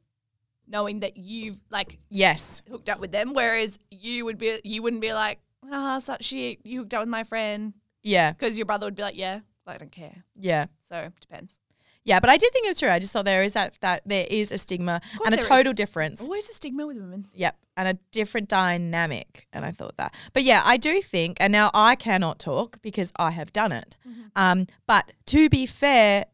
[0.67, 5.01] knowing that you've like yes, hooked up with them, whereas you would be you wouldn't
[5.01, 5.39] be like,
[5.71, 9.01] ah, such shit, you hooked up with my friend, yeah, because your brother would be
[9.03, 10.23] like, yeah, I don't care.
[10.35, 11.59] yeah, So depends.
[12.05, 12.19] Yeah.
[12.19, 12.89] But I did think it was true.
[12.89, 15.75] I just thought there is that that there is a stigma and a total is.
[15.75, 16.21] difference.
[16.21, 17.27] Always a stigma with women.
[17.33, 19.47] Yep, and a different dynamic.
[19.51, 20.13] And I thought that.
[20.31, 23.97] But yeah, I do think, and now I cannot talk because I have done it.
[24.07, 24.21] Mm-hmm.
[24.35, 26.25] Um, but to be fair,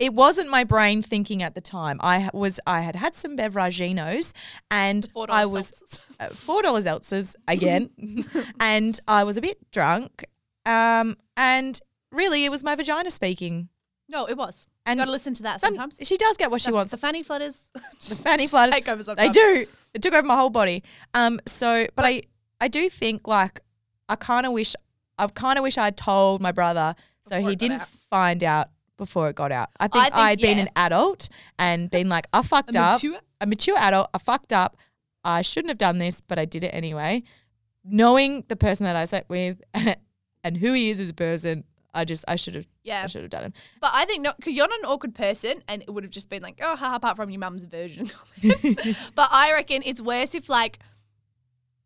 [0.00, 1.98] it wasn't my brain thinking at the time.
[2.00, 4.32] I was I had had some beveraginos
[4.70, 7.90] and I was uh, four dollar seltzers again,
[8.58, 10.24] and I was a bit drunk.
[10.66, 11.78] Um, and
[12.10, 13.68] really, it was my vagina speaking.
[14.10, 14.66] No, it was.
[14.86, 15.98] And you got to listen to that some- sometimes.
[16.02, 16.90] she does get what she wants.
[16.90, 17.68] The fanny flutters.
[18.08, 18.74] The fanny just flutters.
[18.74, 19.36] take over They sometimes.
[19.36, 19.66] do.
[19.94, 20.82] It took over my whole body.
[21.14, 21.38] Um.
[21.46, 22.22] So, but I
[22.60, 23.60] I do think like
[24.08, 24.74] I kind of wish
[25.18, 27.80] I kind of wish I had told my brother so Before he it got didn't
[27.82, 27.88] out.
[28.10, 29.68] find out before it got out.
[29.78, 30.62] I think, think, I'd been yeah.
[30.64, 33.02] an adult and been like, I fucked up.
[33.02, 34.08] Mature- a mature adult.
[34.14, 34.76] I fucked up.
[35.24, 37.22] I shouldn't have done this, but I did it anyway.
[37.84, 39.60] Knowing the person that I slept with
[40.44, 43.02] and who he is as a person, I just I should have Yeah.
[43.04, 43.52] I should have done it.
[43.80, 46.28] But I think not because you're not an awkward person, and it would have just
[46.28, 48.10] been like, oh, haha, apart from your mum's version.
[49.14, 50.78] but I reckon it's worse if like.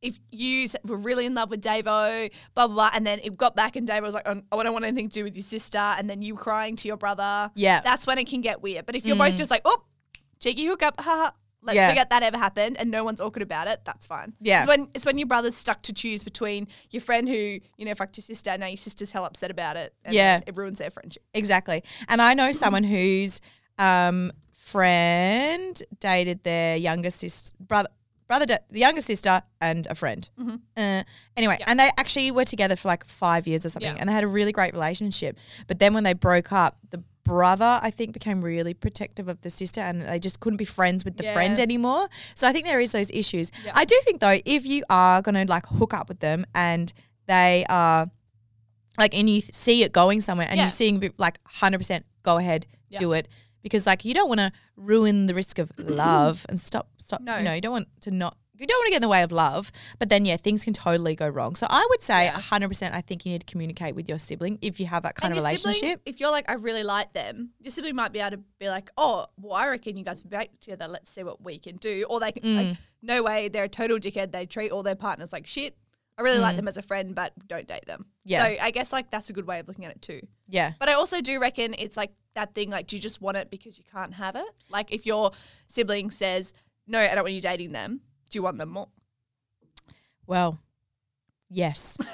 [0.02, 3.56] If you were really in love with Davo, blah blah blah, and then it got
[3.56, 5.78] back and Davo was like, "Oh, I don't want anything to do with your sister,"
[5.78, 7.80] and then you crying to your brother, Yeah.
[7.80, 8.84] that's when it can get weird.
[8.84, 9.38] But if you're both Mm.
[9.38, 9.82] just like, "Oh,
[10.40, 11.30] cheeky hookup, haha,"
[11.64, 11.88] let's Yeah.
[11.88, 14.34] forget that ever happened, and no one's awkward about it, that's fine.
[14.40, 14.60] Yeah.
[14.60, 17.94] it's when it's when your brother's stuck to choose between your friend who you know
[17.94, 20.40] fucked your sister, and now your sister's hell upset about it, and Yeah.
[20.46, 21.22] it ruins their friendship.
[21.34, 21.82] Exactly.
[22.08, 23.40] And I know someone whose
[23.78, 27.88] um, friend dated their younger sister, brother,
[28.28, 30.28] brother, da- the younger sister, and a friend.
[30.38, 30.60] Mhm.
[30.76, 31.02] Uh,
[31.36, 31.66] anyway, Yeah.
[31.68, 34.00] and they actually were together for like five years or something, Yeah.
[34.00, 35.38] and they had a really great relationship.
[35.66, 39.50] But then when they broke up, the brother, I think, became really protective of the
[39.50, 42.08] sister, and they just couldn't be friends with the friend anymore.
[42.34, 43.50] So I think there is those issues.
[43.64, 43.72] Yeah.
[43.74, 46.92] I do think though, if you are gonna like hook up with them and
[47.26, 48.10] they are
[48.98, 50.64] like and you see it going somewhere and Yeah.
[50.64, 52.98] you're seeing like 100% go ahead Yeah.
[52.98, 53.26] do it
[53.62, 57.38] because like you don't want to ruin the risk of love and stop stop No.
[57.38, 59.22] you know you don't want to not you don't want to get in the way
[59.22, 62.34] of love but then yeah things can totally go wrong so i would say Yeah.
[62.38, 65.32] 100% i think you need to communicate with your sibling if you have that kind
[65.32, 68.12] And of your sibling, relationship if you're like, I really like them, your sibling might
[68.12, 70.86] be able to be like, oh, well, I reckon you guys would be back together.
[70.86, 72.06] Let's see what we can do.
[72.08, 72.56] Or they can, Mm.
[72.56, 74.32] like, no way, they're a total dickhead.
[74.32, 75.76] They treat all their partners like shit.
[76.18, 76.58] I really like Mm.
[76.58, 78.06] them as a friend, but don't date them.
[78.24, 78.44] Yeah.
[78.44, 80.20] So I guess like that's a good way of looking at it too.
[80.48, 83.36] yeah But I also do reckon it's like that thing like, do you just want
[83.36, 84.46] it because you can't have it?
[84.70, 85.32] Like if your
[85.68, 86.52] sibling says,
[86.86, 88.88] no, I don't want you dating them, do you want them more?
[90.26, 90.58] well
[91.50, 91.96] yes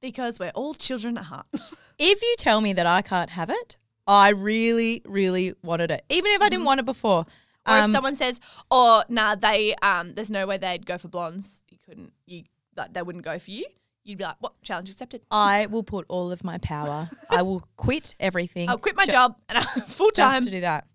[0.00, 1.44] Because we're all children at heart.
[1.98, 3.76] if you tell me that i can't have it
[4.06, 7.26] i really really wanted it even if i didn't want it before
[7.68, 11.08] Or if Um, someone says, "Oh, nah, they um, there's no way they'd go for
[11.08, 11.62] blondes.
[11.70, 12.12] You couldn't.
[12.24, 13.66] You like they wouldn't go for you."
[14.02, 14.54] You'd be like, "What?
[14.62, 15.20] Challenge accepted.
[15.30, 17.06] I will put all of my power.
[17.28, 18.70] I will quit everything.
[18.70, 20.86] I'll quit my ju- job and I'm full just time." to do that.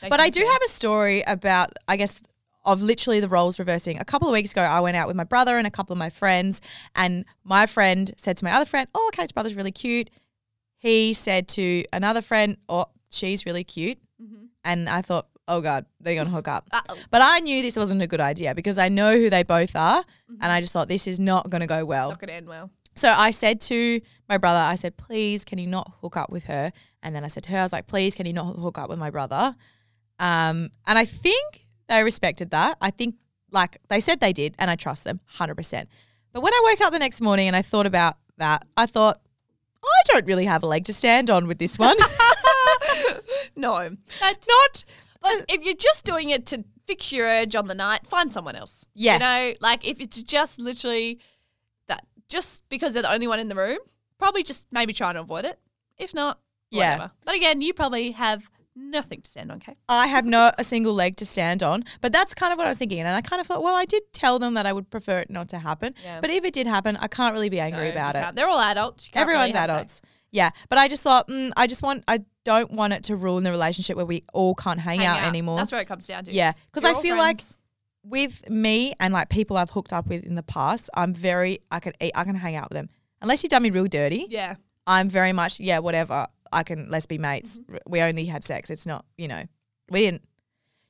[0.00, 2.18] But I do have a story about, I guess,
[2.64, 3.98] of literally the roles reversing.
[3.98, 5.98] A couple of weeks ago, I went out with my brother and a couple of
[5.98, 6.60] my friends,
[6.94, 10.10] and my friend said to my other friend, "Oh, Kate's brother's really cute."
[10.78, 14.48] He said to another friend, "Oh, she's really cute," Mhm.
[14.64, 16.96] and I thought, "Oh God, they're gonna hook up." Uh-oh.
[17.10, 20.04] But I knew this wasn't a good idea because I know who they both are,
[20.40, 22.10] and I just thought this is not gonna go well.
[22.10, 22.70] Not gonna end well.
[22.94, 26.44] So I said to my brother, I said, please, can you not hook up with
[26.44, 26.72] her?
[27.00, 28.90] And then I said to her, I was like, please, can you not hook up
[28.90, 29.54] with my brother?
[30.18, 32.78] Um, and I think they respected that.
[32.80, 33.16] I think,
[33.50, 35.86] like, they said they did, and I trust them 100%.
[36.32, 39.20] But when I woke up the next morning and I thought about that, I thought,
[39.82, 41.96] I don't really have a leg to stand on with this one.
[43.56, 44.84] no, that's not.
[45.20, 48.54] But if you're just doing it to fix your urge on the night, find someone
[48.56, 48.88] else.
[48.94, 49.22] Yes.
[49.22, 51.20] You know, like if it's just literally
[51.88, 53.78] that, just because they're the only one in the room,
[54.18, 55.58] probably just maybe try and avoid it.
[55.96, 56.38] If not,
[56.70, 57.08] Yeah.
[57.24, 59.76] But again, you probably have nothing to stand on, Kate.
[59.88, 61.84] I have not a single leg to stand on.
[62.00, 63.00] But that's kind of what I was thinking.
[63.00, 65.30] And I kind of thought, well, I did tell them that I would prefer it
[65.30, 65.94] not to happen.
[66.04, 66.20] Yeah.
[66.20, 68.34] But if it did happen, I can't really be angry No, about it.
[68.34, 69.10] They're all adults.
[69.14, 70.00] Really Everyone's have adults.
[70.30, 73.44] Yeah, but I just thought, mm, I just want, I don't want it to ruin
[73.44, 75.56] the relationship where we all can't hang, Hang out, anymore.
[75.56, 76.32] That's where it comes down to.
[76.32, 77.40] yeah, because I feel like
[78.02, 81.80] with me and like people I've hooked up with in the past, I'm very, I
[81.80, 82.90] can, eat, I can hang out with them.
[83.22, 86.26] Unless you've done me real dirty, yeah, I'm very much, yeah, whatever.
[86.52, 87.58] I can, let's be mates.
[87.58, 87.76] Mm-hmm.
[87.86, 88.70] We only had sex.
[88.70, 89.42] It's not, you know,
[89.90, 90.22] we didn't,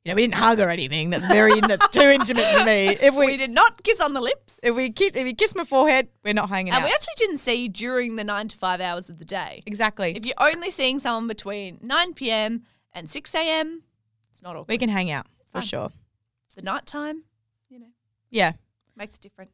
[0.04, 1.10] you know, we didn't hug or anything.
[1.10, 2.88] That's very, that's too intimate for me.
[3.00, 5.54] If we we, did not kiss on the lips, if we kiss, if you kiss
[5.54, 6.86] my forehead, we're not hanging and out.
[6.86, 9.62] we actually didn't see during the nine to five hours of the day.
[9.66, 10.16] exactly.
[10.16, 12.62] If you're only seeing someone between nine p.m.
[12.92, 13.82] and six a.m.,
[14.32, 14.68] it's not awkward.
[14.68, 15.62] we can hang out for fine.
[15.62, 15.88] sure.
[16.54, 17.24] the night time,
[17.68, 17.86] you know,
[18.30, 18.52] Yeah.
[18.96, 19.50] makes it different.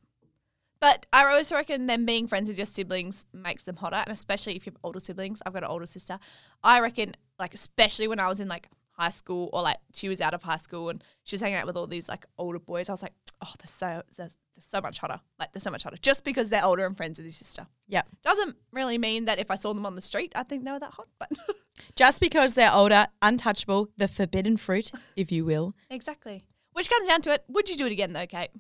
[0.85, 4.55] But I always reckon them being friends with your siblings makes them hotter, and especially
[4.55, 5.40] if you have older siblings.
[5.47, 6.18] I've got an older sister.
[6.62, 10.20] I reckon, like, especially when I was in like high school or like she was
[10.20, 12.90] out of high school and she was hanging out with all these like older boys.
[12.90, 15.18] I was like, oh, they're so they're, they're so much hotter.
[15.38, 17.66] Like, they're so much hotter just because they're older and friends with your sister.
[17.88, 18.03] Yeah.
[18.23, 20.81] Doesn't really mean that if I saw them on the street, I think they were
[20.81, 21.09] that hot.
[21.18, 21.31] But
[21.97, 25.75] Just because they're older, untouchable, the forbidden fruit, if you will.
[25.88, 26.44] Exactly.
[26.75, 27.42] Which comes down to it.
[27.49, 28.51] Would you do it again though, Kate?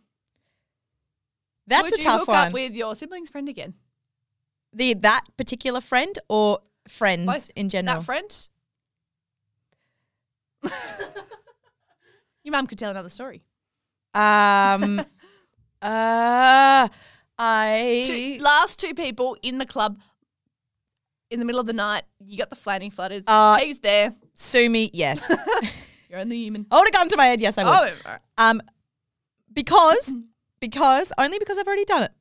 [1.66, 2.46] That's Would a you tough hook one.
[2.48, 3.74] up with your sibling's friend again?
[4.76, 7.50] the that particular friend or friends Both.
[7.54, 7.98] in general?
[8.00, 8.48] That friend?
[12.42, 13.42] Your mum could tell another story.
[14.14, 14.98] Um,
[15.82, 16.88] uh,
[17.38, 19.98] I Two, last two people in the club
[21.30, 22.02] in the middle of the night.
[22.24, 23.22] You got the flanny flutters.
[23.26, 24.12] Uh, He's there.
[24.34, 24.90] sue me.
[24.92, 25.32] Yes,
[26.10, 26.66] You're only human.
[26.70, 27.40] hold a gun to my head.
[27.40, 27.70] Yes, I will.
[27.70, 28.20] Oh, all right.
[28.38, 28.60] Um,
[29.52, 30.14] because
[30.68, 32.12] because only because I've already done it.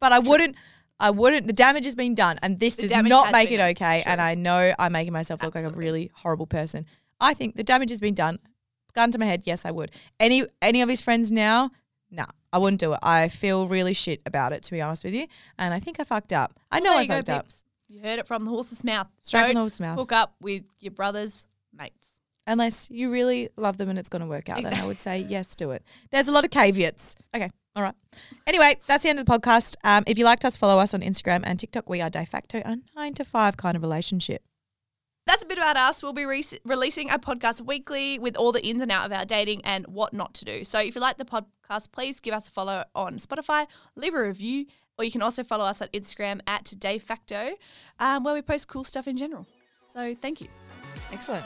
[0.00, 0.56] But I wouldn't.
[1.00, 1.46] I wouldn't.
[1.46, 4.02] The damage has been done, and this The does not make it okay.
[4.06, 6.86] And I know I'm making myself look like a really horrible person.
[7.20, 8.38] I think the damage has been done.
[8.94, 9.42] Gun to my head.
[9.44, 9.90] Yes, I would.
[10.20, 11.70] Any any of his friends now?
[12.10, 13.00] Nah, I wouldn't do it.
[13.02, 15.26] I feel really shit about it, to be honest with you.
[15.58, 16.52] And I think I fucked up.
[16.70, 17.44] I know Well, there I you go, fucked up.
[17.44, 17.64] peeps.
[17.88, 19.08] You heard it from the horse's mouth.
[19.22, 19.98] Straight from Don't the horse's mouth.
[19.98, 21.44] Hook up with your brother's
[21.76, 22.13] mates.
[22.46, 25.20] Unless you really love them and it's going to work out, then I would say
[25.20, 25.82] yes, do it.
[26.10, 27.14] There's a lot of caveats.
[27.34, 27.94] Okay, all right.
[28.46, 29.76] Anyway, that's the end of the podcast.
[29.82, 31.88] Um, if you liked us, follow us on Instagram and TikTok.
[31.88, 34.42] We are de facto a nine to five kind of relationship.
[35.26, 36.02] That's a bit about us.
[36.02, 39.24] We'll be re- releasing a podcast weekly with all the ins and out of our
[39.24, 40.64] dating and what not to do.
[40.64, 44.22] So if you like the podcast, please give us a follow on Spotify, leave a
[44.22, 44.66] review,
[44.98, 47.54] or you can also follow us on Instagram at Dayfacto,
[47.98, 49.46] um, where we post cool stuff in general.
[49.92, 50.48] So thank you.
[51.10, 51.44] Excellent.